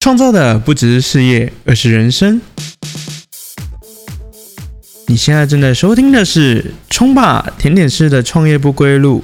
[0.00, 2.40] 创造的不只是事业，而是人生。
[5.08, 9.20] 你现在正在收听的是《冲吧甜点师的创业不归路》。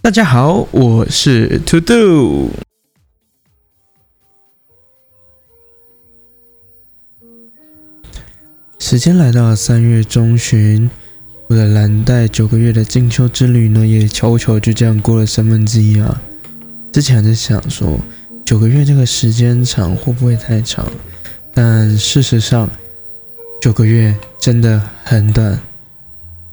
[0.00, 2.50] 大家好，我是 To Do。
[8.78, 10.88] 时间来到三月中旬，
[11.48, 16.22] 我的蓝带九个月的进修之旅呢，也悄悄就这样过了三分之一啊。
[16.92, 17.98] 之前还在想说。
[18.46, 20.86] 九个月这个时间长会不会太长？
[21.52, 22.70] 但事实上，
[23.60, 25.58] 九个月真的很短。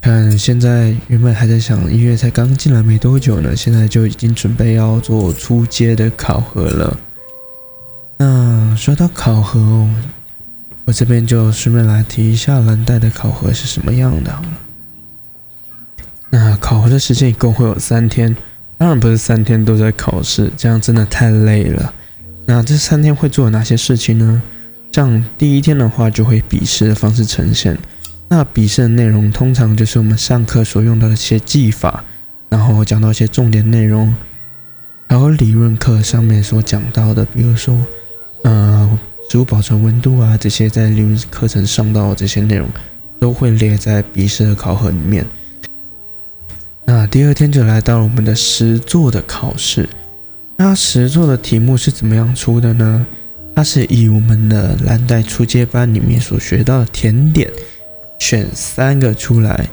[0.01, 6.97] 看现在原本还在想一月才刚进来没多久呢，现在就已经准备要做初阶的考核了。
[8.17, 9.89] 那说到考核哦，
[10.85, 14.41] 我这边就顺便来提一下蓝带的考核是什么样的。
[16.31, 18.35] 那考核的时间一共会有三天。
[18.77, 21.93] 当然不是三天都在考试，这样真的太累了。
[22.45, 24.41] 那这三天会做哪些事情呢？
[24.91, 27.77] 像第一天的话，就会笔试的方式呈现。
[28.27, 32.03] 那笔试的内容通常就是我们上课所用到的一些技法，
[32.49, 34.13] 然后讲到一些重点内容，
[35.07, 37.77] 还有理论课上面所讲到的，比如说，
[38.43, 42.67] 呃，食物保存温度啊这些，在理论课程上到这些内容，
[43.19, 45.25] 都会列在笔试的考核里面。
[46.85, 49.87] 那第二天就来到了我们的实作的考试。
[50.57, 53.05] 那实作的题目是怎么样出的呢？
[53.55, 57.49] 它是以我们的蓝带初阶班里面所学到的甜点，
[58.19, 59.67] 选三个出来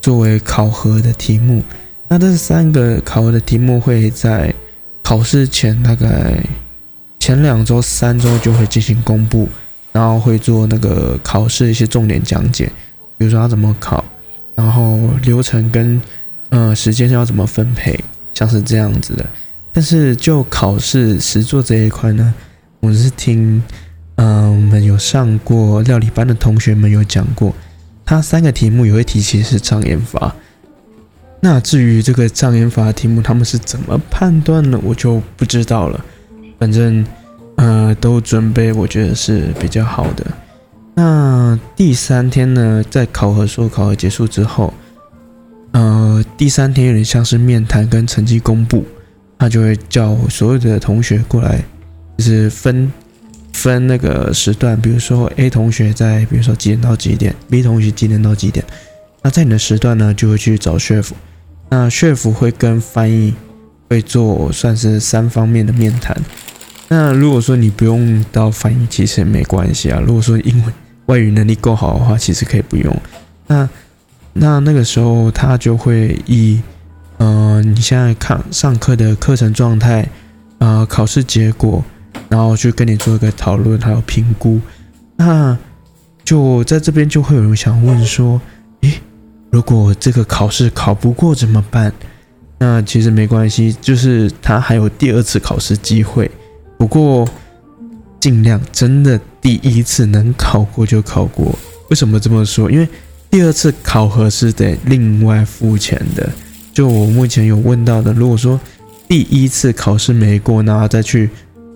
[0.00, 1.62] 作为考核的题目。
[2.08, 4.54] 那这三个考核的题目会在
[5.02, 6.40] 考试前大概
[7.18, 9.48] 前两周、三周就会进行公布，
[9.92, 12.70] 然后会做那个考试一些重点讲解，
[13.18, 14.04] 比如说它怎么考，
[14.54, 16.00] 然后流程跟。
[16.50, 17.98] 嗯，时间要怎么分配，
[18.32, 19.26] 像是这样子的。
[19.72, 22.32] 但是就考试实做这一块呢，
[22.80, 23.62] 我是听，
[24.14, 27.54] 嗯，我们有上过料理班的同学们有讲过，
[28.04, 30.34] 他三个题目有一题其实是障眼法。
[31.40, 34.80] 那至于这个障眼法的题目，他们是怎么判断呢？
[34.82, 36.02] 我就不知道了。
[36.58, 37.04] 反正，
[37.56, 40.26] 呃，都准备，我觉得是比较好的。
[40.94, 44.72] 那第三天呢，在考核说考核结束之后。
[45.76, 48.82] 呃，第三天有点像是面谈跟成绩公布，
[49.38, 51.62] 他就会叫所有的同学过来，
[52.16, 52.90] 就是分
[53.52, 58.64] 分那个时段，比如说 A 同学在，比如说几点到几点，B 同学几点到几点。
[59.20, 61.10] 那在你的时段呢，就会去找 chef，
[61.68, 63.34] 那 chef 会跟翻译
[63.90, 66.16] 会做算是三方面的面谈。
[66.88, 70.00] 那如果说你不用到翻译，其实也没关系啊。
[70.00, 70.72] 如果说英文
[71.04, 72.96] 外语能力够好的话，其实可以不用。
[73.46, 73.68] 那
[74.38, 76.60] 那那个时候，他就会以，
[77.16, 80.06] 呃，你现在看上课的课程状态，
[80.58, 81.82] 啊，考试结果，
[82.28, 84.60] 然后去跟你做一个讨论，还有评估。
[85.16, 85.56] 那
[86.22, 88.38] 就在这边就会有人想问说，
[88.82, 89.00] 诶，
[89.50, 91.90] 如果这个考试考不过怎么办？
[92.58, 96.30] 那其实没关系，就是他还有第二次考试机会。
[96.76, 97.26] 不过
[98.20, 101.58] 尽量真的第一次能考过就考过。
[101.88, 102.70] 为什么这么说？
[102.70, 102.86] 因为。
[103.30, 106.30] 第二次考核是得另外付钱的。
[106.72, 108.58] 就我目前有问到的，如果说
[109.08, 111.30] 第一次考试没过，那再去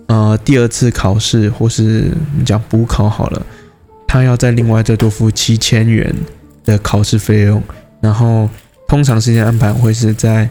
[0.07, 3.45] 呃第二次考试或是你讲补考好了，
[4.07, 6.13] 他要再另外再多付七千元
[6.63, 7.61] 的考试费用。
[7.99, 8.49] 然后
[8.87, 10.49] 通常时间安排会是在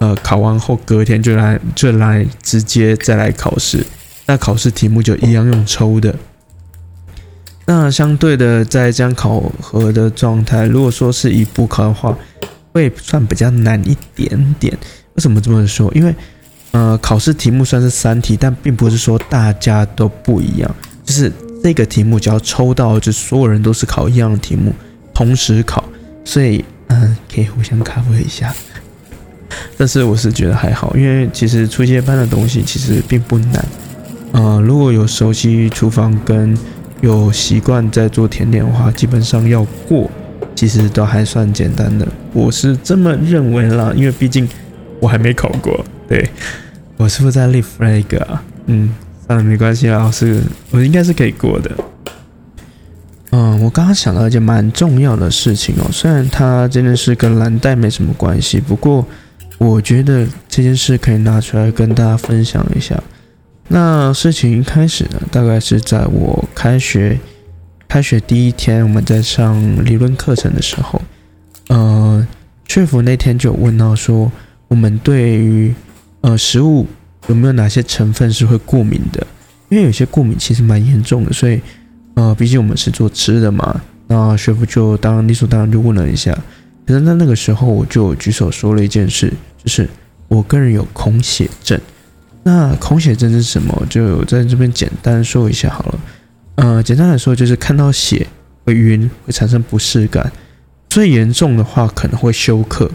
[0.00, 3.84] 呃考完后隔天就来就来直接再来考试，
[4.26, 6.14] 那考试题目就一样用抽的。
[7.64, 12.16] 那相对的，在这样考核的状态，如果说是以补考的话，
[12.72, 14.76] 会算比较难一点点。
[15.14, 15.92] 为什么这么说？
[15.94, 16.14] 因为，
[16.72, 20.74] 呃，考试题目算是三题，但并不是说大家都不一样。
[21.04, 21.30] 就是
[21.62, 24.74] 这个题目只要抽到，就所有人都是考一样的题目，
[25.14, 25.84] 同时考，
[26.24, 28.52] 所以，嗯，可以互相 cover 一下。
[29.76, 33.64] 但是我是觉得还好，因为其实初阶班的东西其实并不难。
[34.32, 36.56] 呃，如果有熟悉厨房跟
[37.02, 40.08] 有习惯在做甜点的话，基本上要过，
[40.54, 42.06] 其实都还算简单的。
[42.32, 44.48] 我是这么认为啦，因为毕竟
[45.00, 45.84] 我还没考过。
[46.08, 46.30] 对
[46.96, 48.42] 我是不是在立 flag 啊？
[48.66, 48.94] 嗯，
[49.26, 50.40] 算了，没关系啦，是
[50.70, 51.70] 我应该是可以过的。
[53.32, 59.04] 嗯，我刚刚想到一件蛮重要的事情哦，虽然它这件事跟蓝带没什么关系，不过
[59.58, 63.02] 我觉得这件事可以拿出来跟大家分享一下。
[63.68, 67.18] 那事情一开始呢，大概是在我开学
[67.88, 71.00] 开学第一天，我们在上理论课程的时候，
[71.68, 72.26] 呃，
[72.68, 74.30] 学府那天就问到说，
[74.68, 75.74] 我们对于
[76.20, 76.86] 呃食物
[77.28, 79.26] 有没有哪些成分是会过敏的，
[79.68, 81.60] 因为有些过敏其实蛮严重的，所以
[82.14, 86.36] 呃，毕竟我们是做吃的嘛，那学夫就当理所当然就问了一下。
[86.84, 89.32] 可是在那个时候，我就举手说了一件事，
[89.62, 89.88] 就是
[90.28, 91.80] 我个人有恐血症。
[92.44, 93.86] 那恐血症是什么？
[93.88, 96.00] 就在这边简单说一下好了。
[96.56, 98.26] 呃，简单来说就是看到血
[98.64, 100.30] 会晕，会产生不适感。
[100.88, 102.90] 最严重的话可能会休克。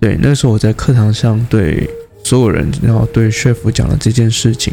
[0.00, 1.88] 对，那时候我在课堂上对
[2.24, 4.72] 所有人，然后对学府讲了这件事情。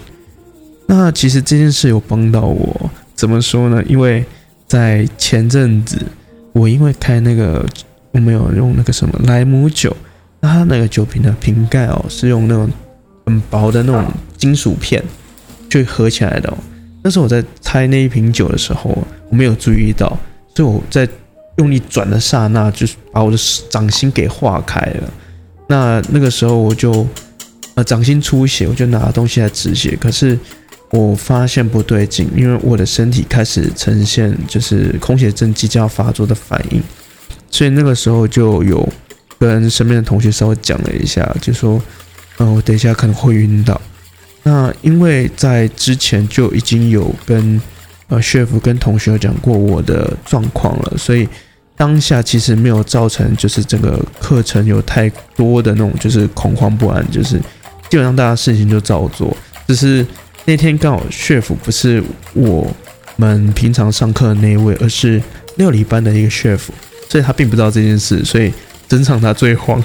[0.88, 3.84] 那其实这件事有帮到我，怎么说呢？
[3.88, 4.26] 因为
[4.66, 5.98] 在前阵子，
[6.54, 7.66] 我因为开那个，
[8.12, 9.96] 我没有用那个什么莱姆酒，
[10.40, 12.70] 那它那个酒瓶的瓶盖哦，是用那种
[13.30, 15.04] 很薄的那种金属片
[15.70, 16.52] 就合起来的。
[17.04, 18.90] 那时候我在拆那一瓶酒的时候，
[19.30, 20.18] 我没有注意到，
[20.56, 21.08] 所以我在
[21.58, 23.38] 用力转的刹那，就是把我的
[23.70, 25.14] 掌心给划开了。
[25.68, 27.08] 那那个时候我就
[27.76, 29.96] 呃掌心出血，我就拿东西来止血。
[30.02, 30.38] 可是
[30.92, 36.82] 我发现不对劲，因为我的身体开始呈现就是空血症即将发作的反应，
[37.52, 38.90] 所以那个时候就有
[39.38, 41.82] 跟身边的同学稍微讲了一下，就说
[42.40, 43.80] 嗯我等一下可能会晕倒。
[44.44, 47.62] 那因为在之前就已经有跟
[48.08, 51.28] 呃学夫跟同学讲过我的状况了，所以
[51.76, 57.38] 当下其实没有造成就是整个课程有太多的那种就是恐慌不安，就是
[57.90, 59.36] 基本上大家事情就照做。
[59.68, 60.06] 只是
[60.46, 62.02] 那天刚好学夫不是
[62.34, 62.74] 我
[63.18, 65.22] 们平常上课的那一位，而是
[65.58, 66.74] 料理班的一个学夫，
[67.10, 68.52] 所以他并不知道这件事，所以
[68.88, 69.84] 整场他最慌。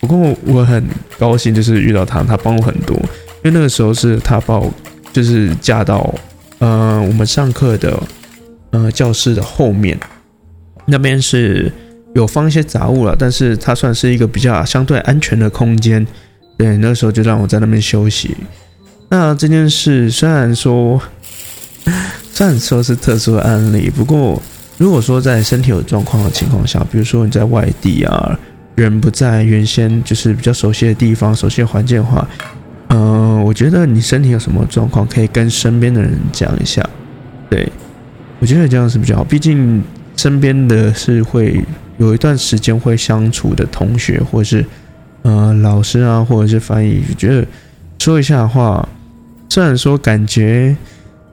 [0.00, 0.84] 不过我很
[1.18, 2.96] 高兴，就是遇到他，他帮我很多。
[2.96, 4.72] 因为那个时候是他把我
[5.12, 6.14] 就是架到
[6.58, 8.00] 呃我们上课的
[8.70, 9.98] 呃教室的后面，
[10.86, 11.70] 那边是
[12.14, 16.06] 有放一些杂物了，但是它算是一个比较相对安全的空间。
[16.56, 18.36] 对，那时候就让我在那边休息。
[19.08, 21.00] 那这件事虽然说
[22.32, 24.42] 虽然说是特殊的案例，不过
[24.76, 28.38] 如果说在身体有状况的情况下，比如说你在外地啊，
[28.82, 32.28] 人不在原先就是比较熟悉的地方、熟悉的环境的话。
[32.90, 36.82] 嗯，我觉得你身体有什么状况，可以跟身边的人讲一下。
[37.50, 37.70] 对，
[38.38, 39.24] 我觉得这样是比较好。
[39.24, 39.82] 毕竟
[40.16, 41.62] 身边的是会
[41.98, 44.64] 有一段时间会相处的同学，或者是
[45.22, 47.46] 呃老师啊，或者是翻译，觉得
[47.98, 48.88] 说一下话，
[49.50, 50.74] 虽然说感觉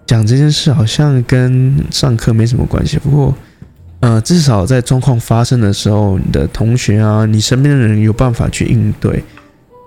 [0.05, 3.33] 讲这件事好像跟上课没什么关系，不过
[4.01, 9.23] 呃，至少在状况发生的时候，你的同学啊，你身边的人有办法去应对。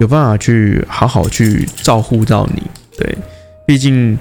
[0.00, 2.62] 有办法去好好去照顾到你，
[2.96, 3.18] 对，
[3.66, 4.16] 毕竟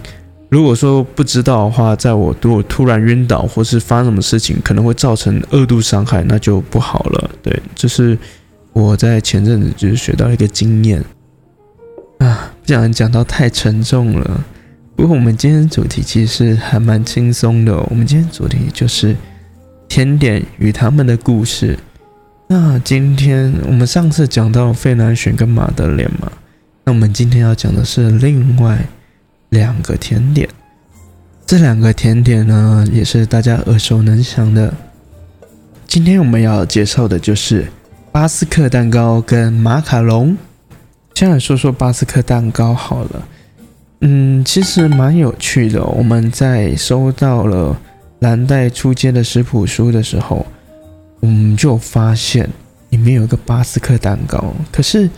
[0.50, 7.30] 如果说不知道的话，在我如果突然晕倒或是发生什么事情，可能会造成二度伤害，那就不好了。
[7.44, 8.18] 对，这是
[8.74, 11.00] 我在前阵子就是学到一个经验
[12.18, 14.44] 啊，不想讲到太沉重了。
[14.95, 19.16] 不过我们今天主题其实还蛮轻松的，我们今天主题就是
[19.98, 21.76] 甜点与他们的故事。
[22.46, 26.32] 那今天我们上次讲到费南选跟马德莲嘛，
[26.84, 28.78] 那我们今天要讲的是另外
[29.50, 30.48] 两个甜点。
[31.48, 34.72] 这两个甜点呢，也是大家耳熟能详的。
[35.88, 37.66] 今天我们要介绍的就是
[38.12, 40.38] 巴斯克蛋糕跟马卡龙。
[41.16, 43.28] 先来说说巴斯克蛋糕好了，
[44.02, 45.84] 嗯，其实蛮有趣的。
[45.84, 47.75] 我们在收到了
[48.19, 50.45] 蓝带出街的食谱书的时候。
[51.19, 52.47] 我们就发现
[52.91, 55.09] 里面有一个巴斯克蛋糕，可是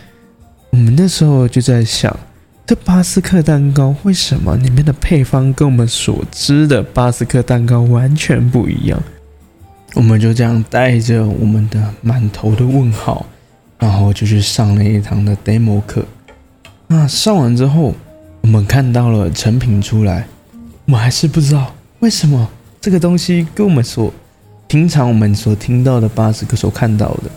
[0.69, 2.17] 我们那时候就在想，
[2.65, 8.97] 这巴斯克蛋糕为什么里面的配方跟我们所知的巴斯克蛋糕完全不一样？
[9.93, 13.25] 我们就这样带着我们的满头的问号，
[13.77, 16.05] 然后就去上了一堂的 demo 课。
[16.87, 17.93] 那上完之后，
[18.39, 20.25] 我们看到了成品出来，
[20.85, 22.49] 我们还是不知道为什么
[22.81, 24.13] 这个东西跟我们所
[24.67, 27.29] 平常我们所听到的巴斯克所看到的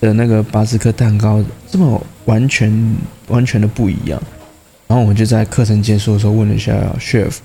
[0.00, 2.96] 的那个巴斯克蛋糕这么完全
[3.28, 4.22] 完全的不一样，
[4.86, 7.36] 然后我们就在课程结束的时候问了一下 chef，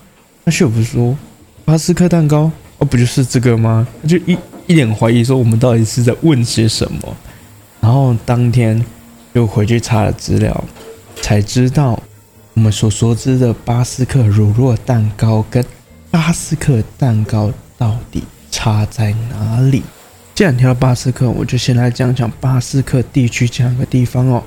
[0.44, 1.18] 那 chef 说
[1.66, 3.88] 巴斯克蛋糕哦不就是这个吗？
[4.08, 7.18] 就一一脸怀疑说我们到底是在问些什么，
[7.82, 8.82] 然后当天
[9.34, 10.64] 就回去查了资料，
[11.22, 12.02] 才知道
[12.54, 15.66] 我们所熟知的巴斯克乳酪蛋糕跟
[16.14, 18.24] 巴斯克蛋糕到底。
[18.52, 19.82] 差在哪里？
[20.36, 24.44] 既然提到巴斯克，我就先来讲讲巴斯克地区这样一个地方哦。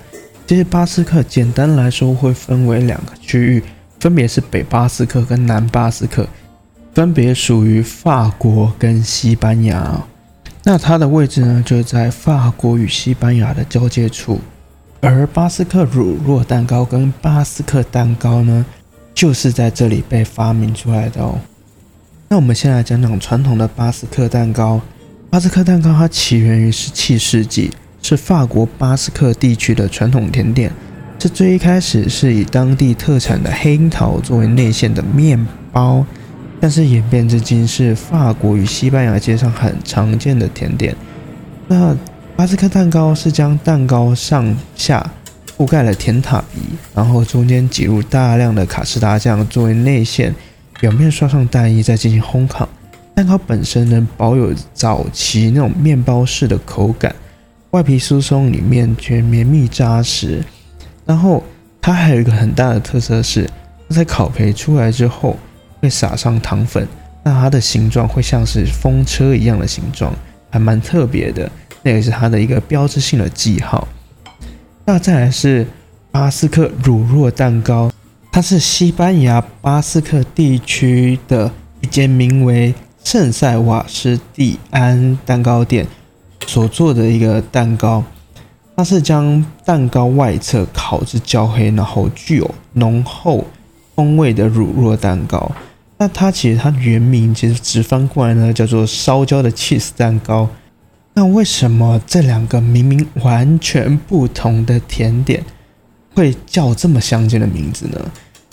[0.47, 3.65] 其实巴斯克简单来说会分为两个区域，
[3.99, 6.25] 分别是北巴斯克跟南巴斯克，
[6.95, 10.01] 分别属于法国跟西班牙。
[10.63, 14.41] 那它的位置呢，就在法国与西班牙的交界处。
[15.01, 18.65] 而巴斯克乳酪蛋糕跟巴斯克蛋糕呢，
[19.13, 21.41] 就是在这里被发明出来的哦。
[22.29, 24.81] 那我们先来讲讲传统的巴斯克蛋糕。
[25.31, 27.71] 巴斯克蛋糕它起源于十七世纪，
[28.03, 30.73] 是法国巴斯克地区的传统甜点。
[31.19, 36.05] 这最一开始是以当地特产的黑樱桃作为内馅的面包，
[36.61, 40.97] 但是演变至今是法国与西班牙街上很常见的甜点。
[41.69, 41.97] 那
[42.35, 45.13] 巴斯克蛋糕是将蛋糕上下
[45.57, 46.61] 覆盖了甜塔皮，
[46.93, 50.35] 然后中间挤入大量的卡士达酱作为内馅，
[50.81, 52.69] 表面刷上蛋液，再进行烘烤。
[53.15, 57.15] 蛋糕本身能保有早期那种面包式的口感，
[57.71, 60.45] 外皮酥松，里面却绵密扎实。
[61.07, 61.43] 然后
[61.81, 63.49] 它还有一个很大的特色是，
[63.89, 65.37] 在烤焙出来之后
[65.81, 66.87] 会撒上糖粉，
[67.23, 70.13] 那它的形状会像是风车一样的形状，
[70.51, 71.51] 还蛮特别的。
[71.83, 73.89] 那也是它的一个标志性的记号。
[74.85, 75.67] 那再来是
[76.11, 77.91] 巴斯克乳酪蛋糕，
[78.37, 81.51] 它是西班牙巴斯克地区的
[81.81, 85.87] 一间名为圣塞瓦斯蒂安蛋糕店
[86.47, 88.05] 所做的一个蛋糕。
[88.77, 93.43] 它是将蛋糕外侧烤至焦黑，然后具有浓厚
[93.95, 95.51] 风味的乳酪蛋糕。
[95.97, 100.47] 那它其实它原名其实直翻过来呢，叫做烧焦的 cheese 蛋糕。
[101.15, 105.43] 那为什么这两个明明完全不同的甜点
[106.15, 107.99] 会叫这么相近的名字呢？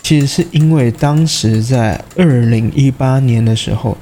[0.04, 3.98] 其实是因为当时在二零一八年的时候，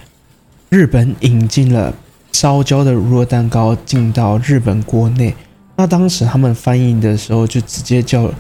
[0.70, 1.94] 日本引进了
[2.32, 5.34] 烧焦的乳酪蛋糕进到日本国内。
[5.78, 8.32] 那当时他们翻译的时候就直接叫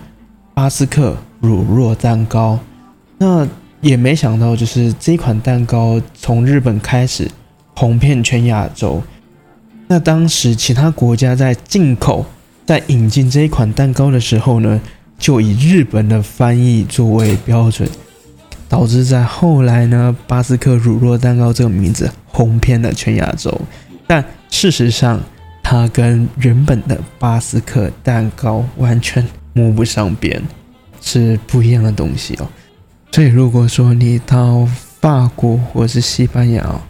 [0.56, 2.58] 巴斯克乳酪蛋糕。
[3.20, 3.48] 那
[3.80, 7.30] 也没想到，就是这款蛋糕从日本开始
[7.76, 9.02] 红遍全亚洲。
[9.88, 12.26] 那当时其他国家在进口、
[12.66, 14.82] 在引进这一款蛋糕的时候呢，
[15.22, 17.88] 就以日本的翻译作为标准，
[18.68, 23.62] 导致在后来呢，巴斯克乳酪蛋糕这个名字红遍了全亚洲。
[24.08, 25.22] 但事实上，
[25.62, 30.42] 它跟原本的巴斯克蛋糕完全摸不上边，
[31.00, 32.48] 是不一样的东西哦。
[33.12, 34.68] 所以如果说你到
[35.00, 36.82] 法国或是西班牙，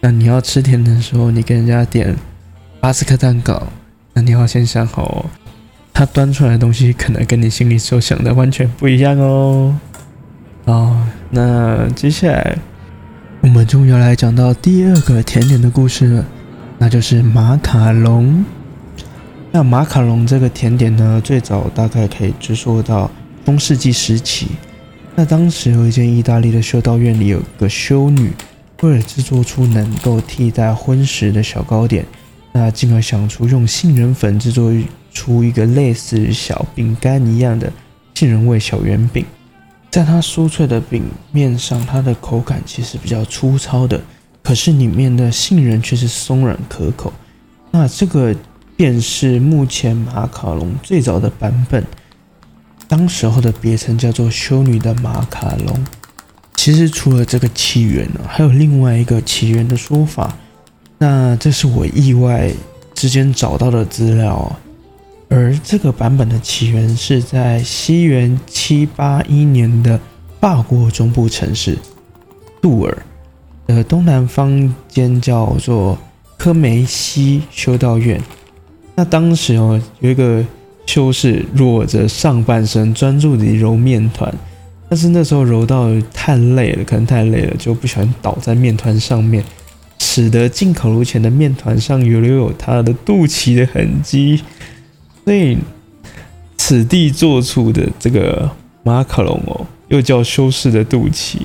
[0.00, 2.16] 那你要吃甜的时候，你跟人家点。
[2.80, 3.62] 巴斯克蛋糕，
[4.14, 5.26] 那你要先想好哦，
[5.98, 9.74] 它端出来的东西可能跟你心里所想的完全不一样哦。
[10.66, 12.58] 哦，那接下来
[13.40, 16.24] 我们终于要来讲到第二个甜点的故事了，
[16.76, 18.44] 那就是马卡龙。
[19.50, 23.10] 那马卡龙这个甜点呢，最早大概可以追溯到
[23.46, 24.48] 中世纪时期。
[25.14, 28.30] 那当时有一间意大利的修道院里有个修女，
[28.82, 32.04] 为了制作出能够替代荤食的小糕点。
[32.52, 34.70] 那进而想出用杏仁粉制作
[35.16, 37.72] 出一个类似于小饼干一样的
[38.14, 39.24] 杏仁味小圆饼，
[39.90, 43.98] 在它酥脆的饼面上，它的口感其实比较粗糙的，
[44.42, 47.10] 可是里面的杏仁却是松软可口。
[47.70, 48.34] 那这个
[48.76, 51.82] 便是目前马卡龙最早的版本，
[52.86, 55.84] 当时候的别称叫做修女的马卡龙。
[56.54, 60.36] 其实除了这个起源呢，还有另外一个起源的说法。
[60.98, 62.50] 那这是我意外
[62.94, 64.50] 之间找到的资料，
[65.28, 69.98] 而这个版本的起源是在西元七八一年的
[70.40, 71.76] 法国中部城市
[72.62, 72.96] 杜尔
[73.66, 75.98] 的东南方间叫做
[76.38, 78.20] 科梅西修道院。
[78.94, 80.44] 那当时哦，有一个
[80.86, 84.32] 修士裸着上半身专注地揉面团，
[84.88, 89.42] 但是那时候揉到太累了，可能太累了，就不小心倒在面团上面。
[89.98, 94.42] 使得进口炉前的面团上有留有他的肚脐的痕迹，
[95.26, 95.58] 所以
[96.56, 98.48] 此地做出的这个
[98.84, 101.38] 马卡龙哦，又叫修饰的肚脐。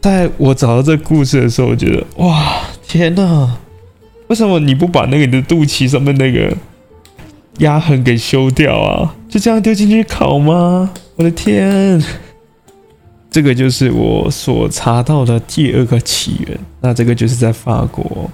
[0.00, 3.56] 在我找到这故事的时候，我觉得哇，天哪！
[4.26, 6.52] 为什么你不把那个你的肚脐上面那个
[7.58, 9.14] 压痕给修掉啊？
[9.28, 10.90] 就这样丢进去烤吗？
[11.14, 12.02] 我的天！
[13.30, 18.28] 这个就是我所查到的第二个起源，那这个就是在法国。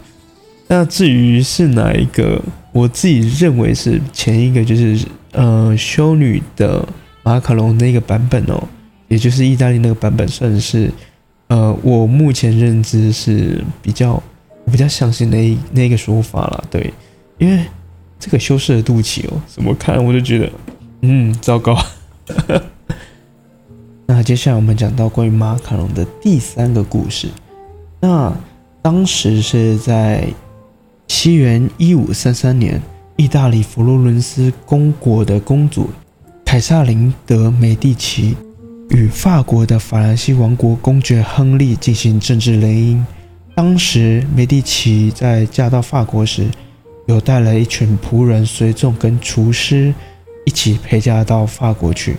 [0.68, 2.40] 那至于是哪一个，
[2.72, 6.86] 我自己认为是前一个，就是呃修女的
[7.22, 8.62] 马卡龙那个版本哦，
[9.08, 10.90] 也就是意大利那个版本，算是
[11.48, 14.14] 呃我目前认知是比较
[14.64, 16.64] 我比较相信那那个说法了。
[16.70, 16.92] 对，
[17.38, 17.64] 因为
[18.18, 20.50] 这个修饰的肚脐哦，怎么看我就觉得
[21.02, 21.76] 嗯糟糕。
[24.06, 27.28] 那接下来我们讲到关于马卡龙的第三个故事。
[28.00, 28.32] 那
[28.82, 30.26] 当时是在
[31.22, 32.82] 西元一五三三年，
[33.14, 35.88] 意大利佛罗伦斯公国的公主
[36.44, 38.36] 凯撒琳德美第奇
[38.90, 43.00] 与法国的法兰西王国公爵亨利进行政治联姻。
[43.54, 46.48] 当时美第奇在嫁到法国时，
[47.06, 49.94] 有带了一群仆人、随从跟厨师
[50.44, 52.16] 一起陪嫁到法国去。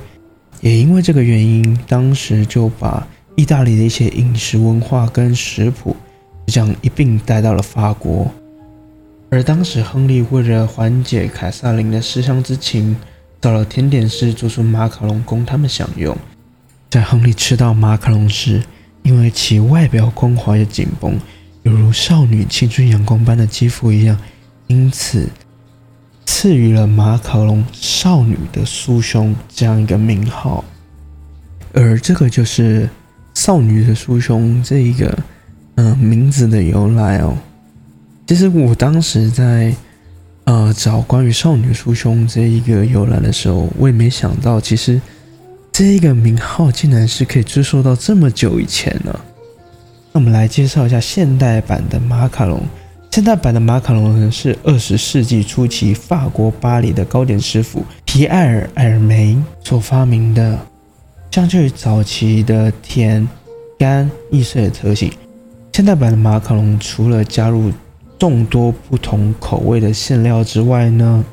[0.62, 3.06] 也因为这个原因，当时就把
[3.36, 5.94] 意大利的一些饮食文化跟食谱，
[6.48, 8.32] 这样一并带到了法国。
[9.34, 12.96] 而当时亨利为了缓解凯撒琳的思乡之情，
[13.42, 16.16] 找了甜点师做出马卡龙供他们享用。
[16.92, 18.62] 在亨利吃到马卡龙时，
[19.02, 21.20] 因为其外表光滑又紧绷，
[21.64, 24.16] 犹如少女青春阳光般的肌肤一样，
[24.68, 25.28] 因此
[26.28, 30.64] 赐予了马卡龙“少女的酥胸”这样一个名号。
[31.74, 32.88] 而这个就是
[33.34, 35.18] “少女的酥胸”这一个
[35.78, 37.36] 嗯名字的由来哦。
[38.34, 39.72] 其实我当时在
[40.46, 45.00] 呃找关于少女酥胸这一个由来的时候，我也没想到，其实
[45.72, 49.20] 这一个名号竟然是可以追溯到这么久以前呢。
[50.12, 52.60] 那我们来介绍一下现代版的马卡龙。
[53.12, 60.58] 现代版的马卡龙呢，是二十世纪初期法国巴黎的糕点师傅皮埃尔·埃尔梅所发明的。
[61.30, 63.30] 相较于早期的甜、
[63.78, 65.14] 干、易碎的特性，
[65.72, 67.72] 现代版的马卡龙除了加入
[68.18, 71.26] 众多不同口味的馅料之外呢，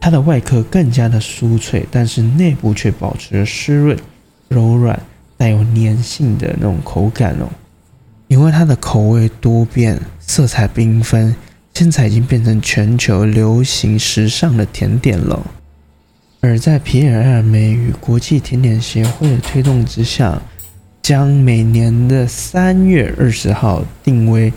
[0.00, 3.96] 它的外壳更加的酥脆，但是内部却保持着湿润、
[4.48, 5.00] 柔软、
[5.36, 7.48] 带有粘性的那种口感哦。
[8.26, 11.34] 因为它的口味多变、色彩缤纷，
[11.74, 15.40] 现在已经变成全球流行时尚的甜点了。
[16.40, 20.42] 而在皮尔尔梅与国际甜点协会的推动之下，
[21.00, 24.52] 将每年的三月二十号定为。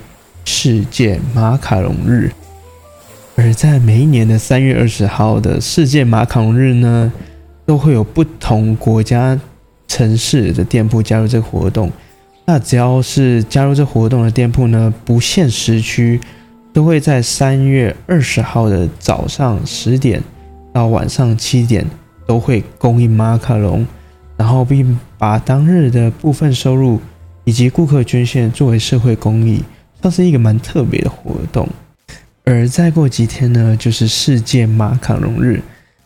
[0.48, 2.30] 世界马卡龙日，
[3.34, 7.12] 而在每一年的三月二十号的世界马卡龙日呢，
[7.66, 9.38] 都会有不同国家、
[9.88, 11.90] 城市的店铺加入这个活动。
[12.44, 16.20] 那只要是加入这活动的店铺呢，不限时区，
[16.72, 20.22] 都会在三月二十号的早上十点
[20.72, 21.84] 到晚上七点，
[22.24, 23.84] 都会供应马卡龙，
[24.36, 27.00] 然后并把当日的部分收入
[27.42, 29.60] 以及顾客捐献作为社会公益。
[30.00, 31.68] 它是一个蛮特别的活动，
[32.44, 35.60] 而再过几天呢，就是世界马卡龙日，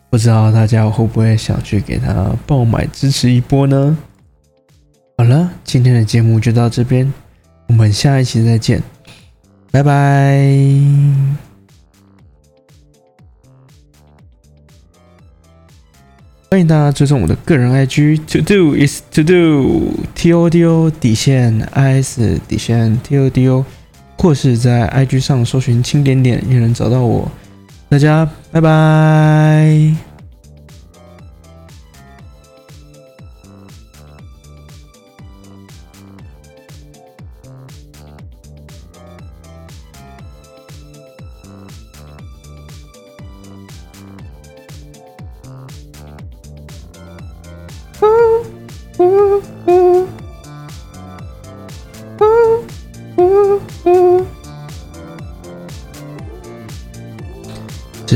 [0.09, 3.95] 不知道大家会不会想去给他爆买支持一波呢？
[5.17, 7.13] 好了，今天的节目就到这边，
[7.67, 8.81] 我们下一期再见，
[9.69, 9.91] 拜拜！
[16.49, 23.47] 欢迎大家追踪我的个人 IG，To do is to do，T O D O 底线 I S 底线 T O D
[23.47, 23.63] O。
[24.21, 27.27] 或是在 IG 上搜寻“轻点点”也能找到我。
[27.89, 30.11] 大家拜拜。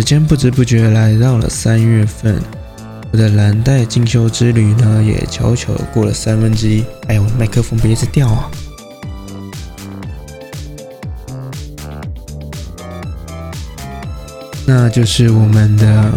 [0.05, 2.39] 间不知不觉来到了三月份，
[3.11, 6.85] 我的蓝带进修之旅呢也悄悄过了三分之一。
[7.07, 8.51] 哎呦，麦克风别直掉啊！
[14.67, 16.11] 那就是我们的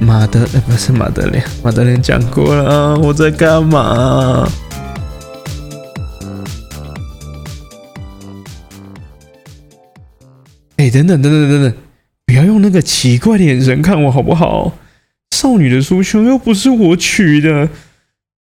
[0.00, 2.98] 马德，呃，不是马德莲，马德莲讲过了。
[2.98, 4.48] 我在干嘛？
[10.78, 11.72] 哎，等等等等等等。
[12.28, 14.76] 不要用那个奇怪的眼神看我好不好？
[15.34, 17.70] 少女的酥胸又不是我取的，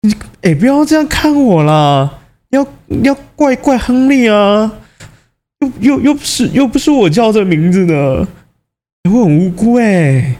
[0.01, 2.19] 你哎，不要这样看我啦！
[2.49, 2.67] 要
[3.03, 4.79] 要怪怪亨利啊！
[5.59, 8.27] 又又又不是又不是我叫这名字的，
[9.05, 10.35] 我很无辜哎！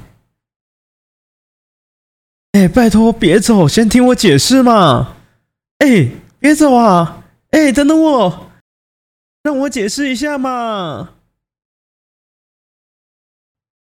[2.51, 5.15] 哎，拜托别走，先听我解释嘛！
[5.77, 7.23] 哎，别走啊！
[7.51, 8.49] 哎，等等我，
[9.43, 11.11] 让我解释一下嘛！